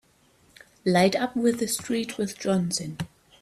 [0.83, 2.97] Light up with the street with Johnson!